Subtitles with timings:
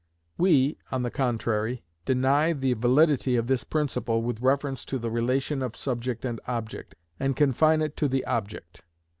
[0.35, 5.61] We, on the contrary, deny the validity of this principle with reference to the relation
[5.61, 8.81] of subject and object, and confine it to the object.